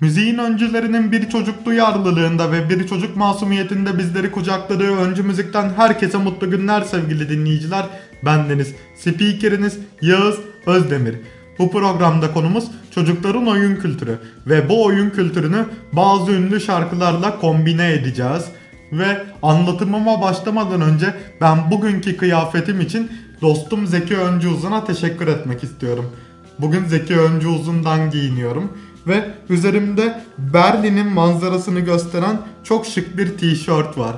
[0.00, 6.50] Müziğin öncülerinin bir çocuk duyarlılığında ve bir çocuk masumiyetinde bizleri kucakladığı öncü müzikten herkese mutlu
[6.50, 7.86] günler sevgili dinleyiciler.
[8.24, 11.14] Bendeniz, spikeriniz Yağız Özdemir.
[11.58, 12.64] Bu programda konumuz
[12.94, 18.44] çocukların oyun kültürü ve bu oyun kültürünü bazı ünlü şarkılarla kombine edeceğiz.
[18.92, 23.10] Ve anlatımıma başlamadan önce ben bugünkü kıyafetim için
[23.42, 26.12] dostum Zeki Öncü Uzun'a teşekkür etmek istiyorum.
[26.58, 28.72] Bugün Zeki Öncü Uzun'dan giyiniyorum
[29.08, 34.16] ve üzerimde Berlin'in manzarasını gösteren çok şık bir tişört var.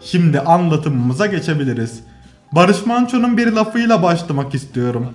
[0.00, 2.00] Şimdi anlatımımıza geçebiliriz.
[2.52, 5.06] Barış Manço'nun bir lafıyla başlamak istiyorum.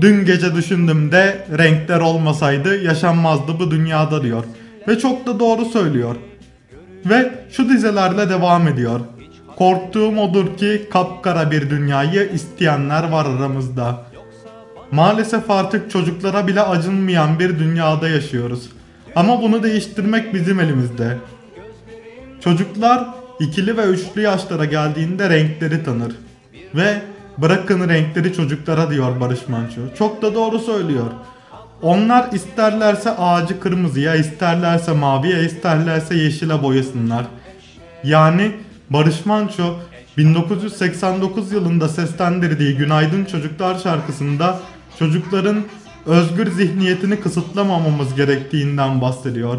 [0.00, 4.44] Dün gece düşündüm de renkler olmasaydı yaşanmazdı bu dünyada diyor.
[4.88, 6.16] Ve çok da doğru söylüyor.
[7.06, 9.00] Ve şu dizelerle devam ediyor.
[9.56, 14.09] Korktuğum odur ki kapkara bir dünyayı isteyenler var aramızda.
[14.92, 18.68] Maalesef artık çocuklara bile acınmayan bir dünyada yaşıyoruz.
[19.16, 21.16] Ama bunu değiştirmek bizim elimizde.
[22.40, 23.08] Çocuklar
[23.40, 26.12] ikili ve üçlü yaşlara geldiğinde renkleri tanır.
[26.74, 27.02] Ve
[27.38, 29.80] bırakın renkleri çocuklara diyor Barış Manço.
[29.98, 31.06] Çok da doğru söylüyor.
[31.82, 37.24] Onlar isterlerse ağacı kırmızıya, isterlerse maviye, isterlerse yeşile boyasınlar.
[38.04, 38.52] Yani
[38.90, 39.76] Barış Manço
[40.16, 44.60] 1989 yılında seslendirdiği Günaydın Çocuklar şarkısında
[44.98, 45.62] çocukların
[46.06, 49.56] özgür zihniyetini kısıtlamamamız gerektiğinden bahsediyor.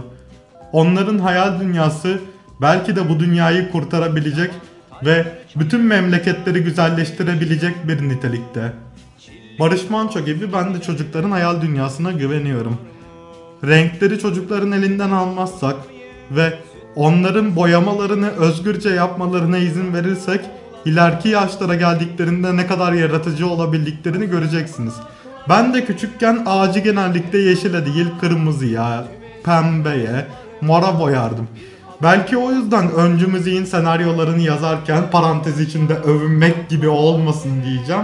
[0.71, 2.19] Onların hayal dünyası
[2.61, 4.51] belki de bu dünyayı kurtarabilecek
[5.05, 8.73] ve bütün memleketleri güzelleştirebilecek bir nitelikte.
[9.59, 12.77] Barış Manço gibi ben de çocukların hayal dünyasına güveniyorum.
[13.63, 15.75] Renkleri çocukların elinden almazsak
[16.31, 16.53] ve
[16.95, 20.41] onların boyamalarını özgürce yapmalarına izin verirsek
[20.85, 24.93] ileriki yaşlara geldiklerinde ne kadar yaratıcı olabildiklerini göreceksiniz.
[25.49, 29.03] Ben de küçükken ağacı genellikle yeşile değil kırmızıya,
[29.43, 30.25] pembeye,
[30.61, 31.47] mora boyardım.
[32.03, 38.03] Belki o yüzden öncü müziğin senaryolarını yazarken parantez içinde övünmek gibi olmasın diyeceğim.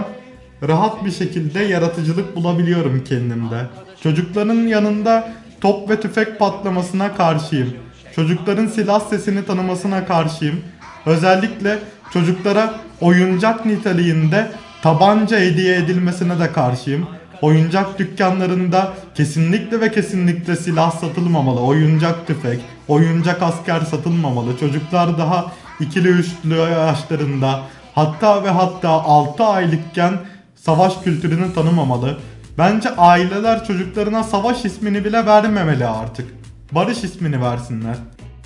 [0.68, 3.66] Rahat bir şekilde yaratıcılık bulabiliyorum kendimde.
[4.02, 7.74] Çocukların yanında top ve tüfek patlamasına karşıyım.
[8.16, 10.60] Çocukların silah sesini tanımasına karşıyım.
[11.06, 11.78] Özellikle
[12.12, 14.50] çocuklara oyuncak niteliğinde
[14.82, 17.06] tabanca hediye edilmesine de karşıyım.
[17.42, 21.60] Oyuncak dükkanlarında kesinlikle ve kesinlikle silah satılmamalı.
[21.60, 24.58] Oyuncak tüfek, oyuncak asker satılmamalı.
[24.58, 27.60] Çocuklar daha ikili üçlü yaşlarında
[27.94, 30.12] hatta ve hatta 6 aylıkken
[30.54, 32.18] savaş kültürünü tanımamalı.
[32.58, 36.26] Bence aileler çocuklarına savaş ismini bile vermemeli artık.
[36.72, 37.96] Barış ismini versinler.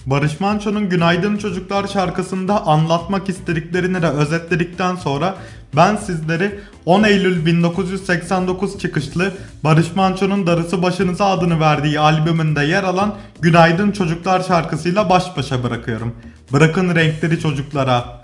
[0.07, 5.35] Barış Manço'nun Günaydın Çocuklar şarkısında anlatmak istediklerini de özetledikten sonra
[5.77, 9.33] ben sizleri 10 Eylül 1989 çıkışlı
[9.65, 16.17] Barış Manço'nun Darısı Başınıza adını verdiği albümünde yer alan Günaydın Çocuklar şarkısıyla baş başa bırakıyorum.
[16.53, 18.23] Bırakın renkleri çocuklara.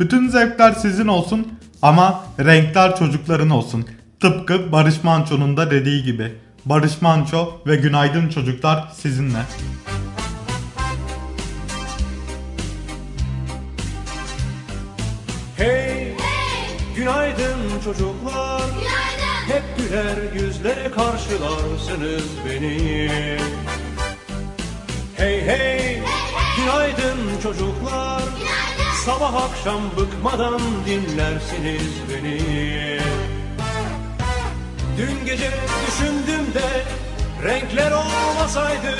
[0.00, 1.48] Bütün zevkler sizin olsun
[1.82, 3.86] ama renkler çocukların olsun.
[4.20, 6.32] Tıpkı Barış Manço'nun da dediği gibi.
[6.64, 9.38] Barış Manço ve Günaydın Çocuklar sizinle.
[15.56, 15.87] Hey,
[17.08, 18.60] günaydın çocuklar.
[18.60, 19.54] Günaydın.
[19.54, 23.08] Hep güler yüzle karşılarsınız beni.
[25.16, 26.02] Hey hey,
[26.56, 28.22] günaydın çocuklar.
[28.22, 28.94] Günaydın.
[29.04, 32.40] Sabah akşam bıkmadan dinlersiniz beni.
[34.98, 35.50] Dün gece
[35.86, 36.84] düşündüm de
[37.48, 38.98] renkler olmasaydı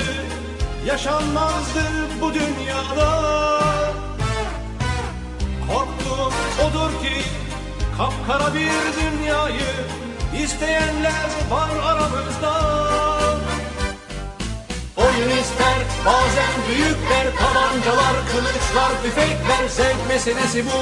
[0.85, 1.83] yaşanmazdı
[2.21, 3.21] bu dünyada.
[5.67, 6.33] Korktuğum
[6.67, 7.39] odur ki
[7.99, 8.71] kapkara bir
[9.01, 9.71] dünyayı
[10.43, 12.53] isteyenler var aramızda.
[14.97, 20.79] Oyun ister bazen büyükler tabancalar, kılıçlar, tüfekler zevk meselesi bu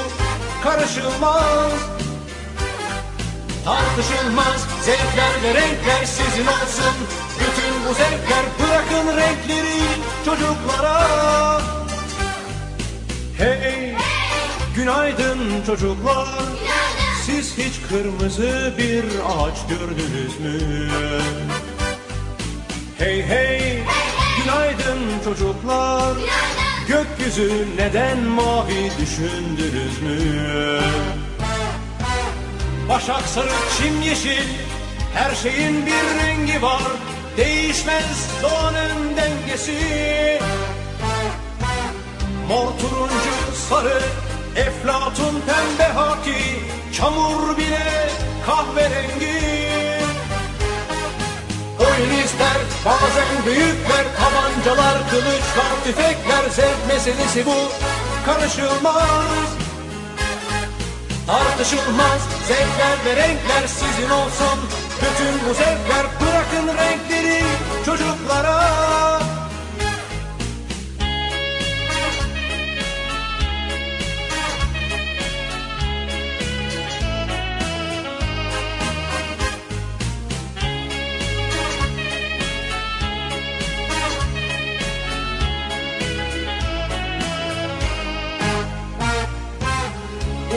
[0.62, 1.72] karışılmaz.
[3.64, 6.94] Tartışılmaz zevkler ve renkler sizin olsun.
[7.40, 9.82] Bütün bu zevkler bırakın renkleri
[10.24, 11.60] çocuklara.
[13.38, 13.94] Hey,
[14.76, 16.28] günaydın çocuklar.
[17.28, 20.58] Siz hiç kırmızı bir ağaç gördünüz mü?
[22.98, 23.78] Hey hey,
[24.38, 26.16] günaydın çocuklar.
[26.88, 30.18] Gökyüzü neden mavi düşündünüz mü?
[32.88, 34.48] Başak sarı, çim yeşil,
[35.14, 36.82] her şeyin bir rengi var.
[37.36, 39.78] Değişmez doğanın dengesi.
[42.48, 44.02] Mor turuncu sarı
[44.56, 48.10] Eflatun pembe haki Çamur bile
[48.46, 49.40] kahverengi.
[51.80, 57.56] Oyun ister Bazen büyükler tabancalar kılıçlar tüfekler Zevk meselesi bu.
[58.26, 59.48] Karışılmaz
[61.26, 64.58] Tartışılmaz zevkler ve renkler sizin olsun.
[65.00, 67.42] Bütün bu zevkler bırakın renkleri
[67.86, 69.07] çocuklara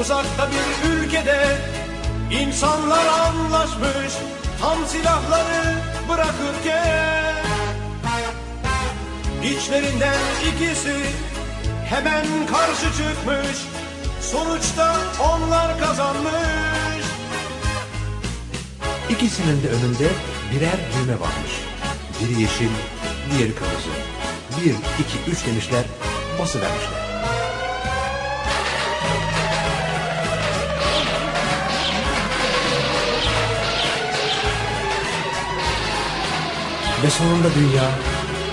[0.01, 1.57] Uzakta bir ülkede
[2.31, 4.13] insanlar anlaşmış
[4.61, 5.75] Tam silahları
[6.09, 7.35] bırakırken
[9.43, 10.19] İçlerinden
[10.49, 10.95] ikisi
[11.89, 13.57] hemen karşı çıkmış
[14.21, 17.05] Sonuçta onlar kazanmış
[19.09, 20.09] İkisinin de önünde
[20.51, 21.51] birer düğme varmış.
[22.19, 22.69] Biri yeşil,
[23.31, 23.89] diğeri kırmızı.
[24.57, 24.71] Bir,
[25.03, 25.83] iki, üç demişler,
[26.39, 27.10] basıvermişler.
[37.03, 37.89] Ve sonunda dünya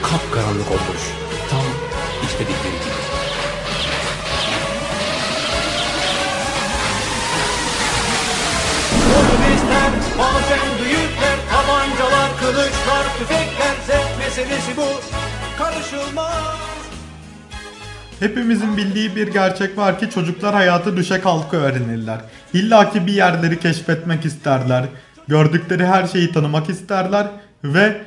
[0.02, 1.02] kapkaranlık olmuş.
[1.50, 1.64] Tam
[2.24, 3.00] istedikleri gibi.
[9.14, 14.86] Komünistler, bazen büyükler, tabancalar, kılıçlar, tüfekler, zevk meselesi bu,
[15.58, 16.58] karışılmaz.
[18.20, 22.18] Hepimizin bildiği bir gerçek var ki çocuklar hayatı düşe kalka öğrenirler.
[22.54, 24.84] İlla ki bir yerleri keşfetmek isterler.
[25.28, 27.26] Gördükleri her şeyi tanımak isterler
[27.64, 28.00] ve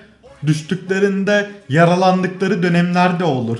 [0.47, 3.57] düştüklerinde yaralandıkları dönemlerde olur.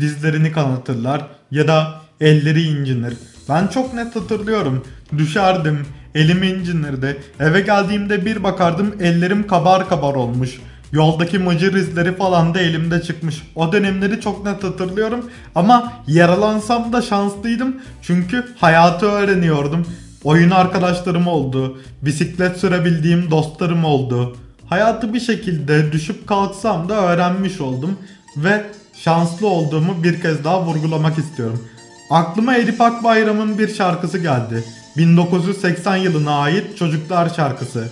[0.00, 3.14] Dizlerini kanatırlar ya da elleri incinir.
[3.48, 4.84] Ben çok net hatırlıyorum.
[5.18, 7.16] Düşerdim, elim incinirdi.
[7.40, 10.60] Eve geldiğimde bir bakardım ellerim kabar kabar olmuş.
[10.92, 13.42] Yoldaki mıcır izleri falan da elimde çıkmış.
[13.54, 15.30] O dönemleri çok net hatırlıyorum.
[15.54, 17.76] Ama yaralansam da şanslıydım.
[18.02, 19.86] Çünkü hayatı öğreniyordum.
[20.24, 21.78] Oyun arkadaşlarım oldu.
[22.02, 24.36] Bisiklet sürebildiğim dostlarım oldu.
[24.68, 27.98] Hayatı bir şekilde düşüp kalksam da öğrenmiş oldum.
[28.36, 28.64] Ve
[28.94, 31.68] şanslı olduğumu bir kez daha vurgulamak istiyorum.
[32.10, 34.64] Aklıma Edip Akbayram'ın bir şarkısı geldi.
[34.96, 37.88] 1980 yılına ait Çocuklar şarkısı.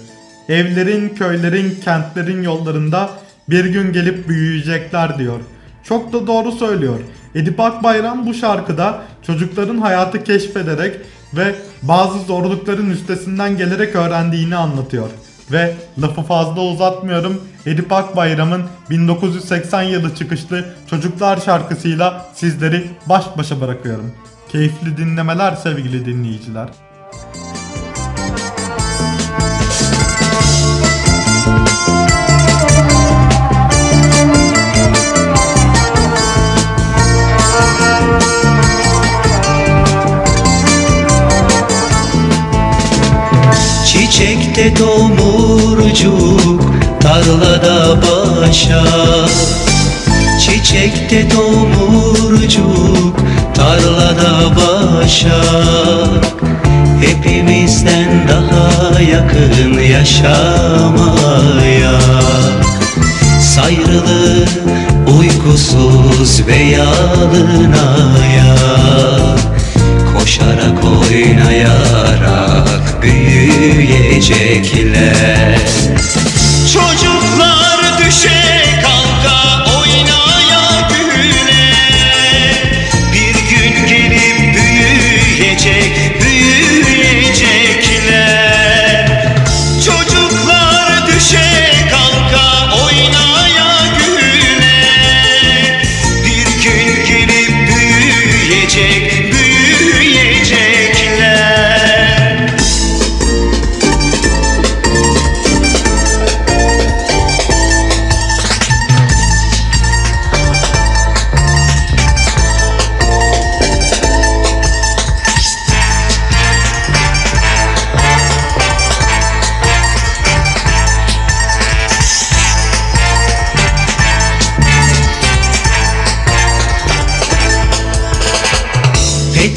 [0.48, 3.10] Evlerin, köylerin, kentlerin yollarında
[3.48, 5.40] bir gün gelip büyüyecekler diyor.
[5.84, 7.00] Çok da doğru söylüyor.
[7.34, 10.96] Edip Akbayram bu şarkıda çocukların hayatı keşfederek
[11.34, 15.10] ve bazı zorlukların üstesinden gelerek öğrendiğini anlatıyor.
[15.52, 17.40] Ve lafı fazla uzatmıyorum.
[17.66, 24.12] Edip Akbayram'ın 1980 yılı çıkışlı Çocuklar şarkısıyla sizleri baş başa bırakıyorum.
[24.48, 26.68] Keyifli dinlemeler sevgili dinleyiciler.
[44.54, 46.62] Çiçekte tomurcuk
[47.00, 49.30] tarlada başar
[50.40, 53.16] Çiçekte tomurcuk
[53.54, 56.20] tarlada başar
[57.00, 62.00] Hepimizden daha yakın yaşamaya.
[63.40, 64.44] Sayrılı
[65.18, 68.54] uykusuz ve yalınaya
[70.24, 72.68] Koşarak oynayarak
[73.02, 75.58] büyüyecekler.
[76.72, 78.43] Çocuklar düşe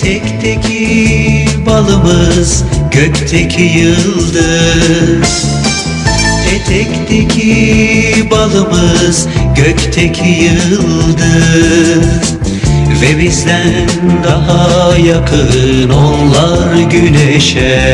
[0.07, 5.45] Petekteki balımız gökteki yıldız.
[6.49, 11.27] Petekteki balımız gökteki yıldız.
[13.01, 13.89] Ve bizden
[14.23, 17.89] daha yakın onlar güneşe.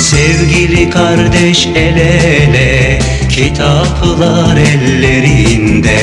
[0.00, 6.00] Sevgili kardeş el ele Kitaplar ellerinde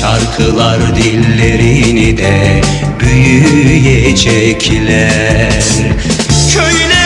[0.00, 2.60] Şarkılar dillerini de
[3.00, 5.62] büyüyecekler
[6.54, 6.99] Köylerin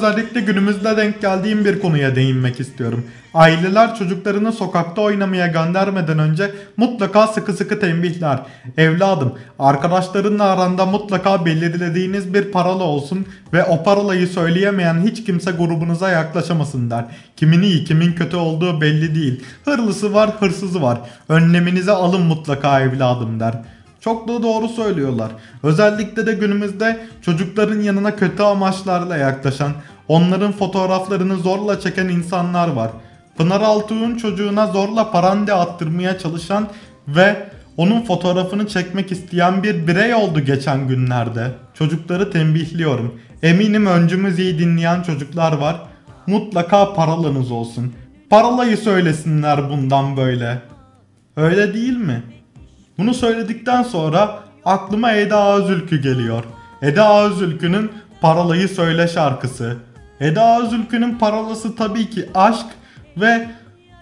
[0.00, 3.04] özellikle günümüzde denk geldiğim bir konuya değinmek istiyorum.
[3.34, 8.40] Aileler çocuklarını sokakta oynamaya göndermeden önce mutlaka sıkı sıkı tembihler.
[8.76, 16.10] Evladım, arkadaşlarınla aranda mutlaka belirlediğiniz bir paralı olsun ve o parolayı söyleyemeyen hiç kimse grubunuza
[16.10, 17.04] yaklaşamasın der.
[17.36, 19.44] Kimin iyi kimin kötü olduğu belli değil.
[19.64, 20.98] Hırlısı var hırsızı var.
[21.28, 23.54] Önleminize alın mutlaka evladım der.
[24.00, 25.30] Çok da doğru söylüyorlar.
[25.62, 29.72] Özellikle de günümüzde çocukların yanına kötü amaçlarla yaklaşan,
[30.08, 32.90] onların fotoğraflarını zorla çeken insanlar var.
[33.36, 36.68] Pınar Altuğ'un çocuğuna zorla parande attırmaya çalışan
[37.08, 41.50] ve onun fotoğrafını çekmek isteyen bir birey oldu geçen günlerde.
[41.74, 43.20] Çocukları tembihliyorum.
[43.42, 45.82] Eminim öncümüz iyi dinleyen çocuklar var.
[46.26, 47.92] Mutlaka paralanız olsun.
[48.30, 50.62] Paralayı söylesinler bundan böyle.
[51.36, 52.22] Öyle değil mi?
[53.00, 56.44] Bunu söyledikten sonra aklıma Eda Özülkü geliyor.
[56.82, 57.90] Eda Özülkü'nün
[58.20, 59.76] Paralayı Söyle şarkısı.
[60.20, 62.66] Eda Özülkü'nün paralası tabii ki aşk
[63.16, 63.48] ve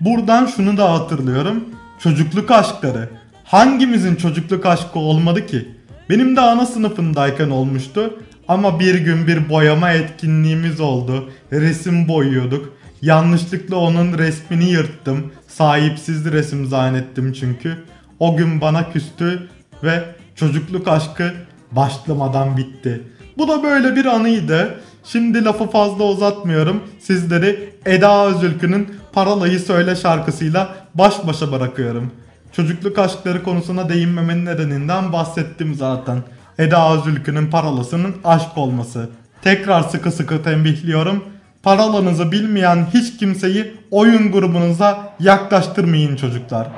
[0.00, 1.64] buradan şunu da hatırlıyorum.
[1.98, 3.08] Çocukluk aşkları.
[3.44, 5.68] Hangimizin çocukluk aşkı olmadı ki?
[6.10, 8.18] Benim de ana sınıfındayken olmuştu.
[8.48, 11.30] Ama bir gün bir boyama etkinliğimiz oldu.
[11.52, 12.72] Resim boyuyorduk.
[13.02, 15.32] Yanlışlıkla onun resmini yırttım.
[15.48, 17.78] Sahipsiz resim zannettim çünkü.
[18.20, 19.48] O gün bana küstü
[19.82, 21.32] ve çocukluk aşkı
[21.72, 23.02] başlamadan bitti.
[23.38, 24.80] Bu da böyle bir anıydı.
[25.04, 26.82] Şimdi lafı fazla uzatmıyorum.
[27.00, 32.12] Sizleri Eda Özülkü'nün Paralayı Söyle şarkısıyla baş başa bırakıyorum.
[32.52, 36.18] Çocukluk aşkları konusuna değinmemenin nedeninden bahsettim zaten.
[36.58, 39.08] Eda Özülkü'nün paralasının aşk olması.
[39.42, 41.24] Tekrar sıkı sıkı tembihliyorum.
[41.62, 46.68] Paralanızı bilmeyen hiç kimseyi oyun grubunuza yaklaştırmayın çocuklar.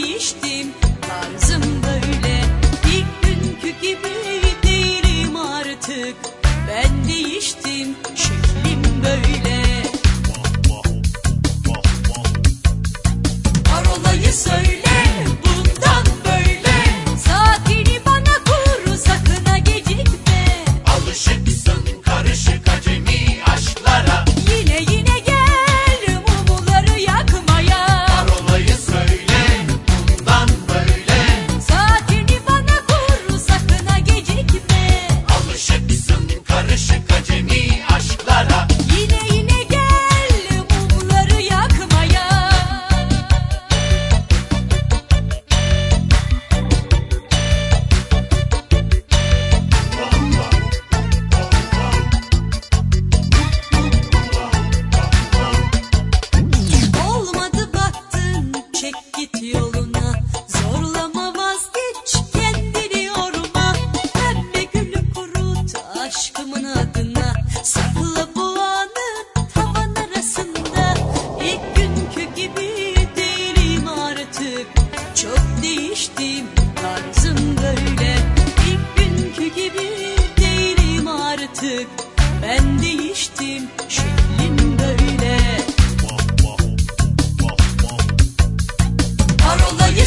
[0.00, 0.49] Çok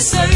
[0.04, 0.33] say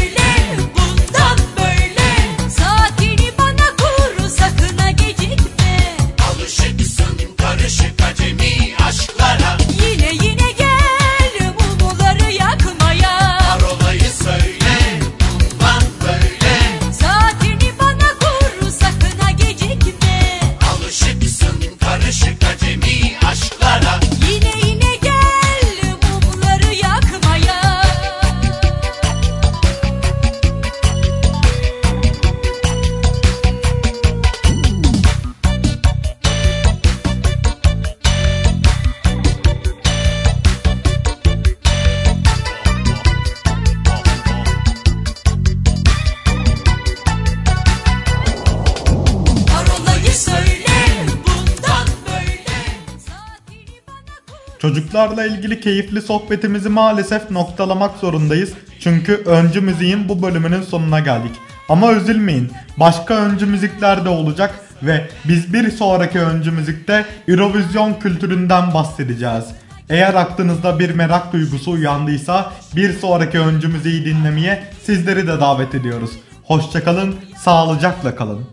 [54.98, 58.52] Çocuklarla ilgili keyifli sohbetimizi maalesef noktalamak zorundayız.
[58.80, 61.30] Çünkü öncü müziğin bu bölümünün sonuna geldik.
[61.68, 62.50] Ama üzülmeyin.
[62.76, 69.44] Başka öncü müzikler de olacak ve biz bir sonraki öncü müzikte Eurovision kültüründen bahsedeceğiz.
[69.90, 76.10] Eğer aklınızda bir merak duygusu uyandıysa bir sonraki öncü müziği dinlemeye sizleri de davet ediyoruz.
[76.44, 78.46] Hoşçakalın, sağlıcakla kalın.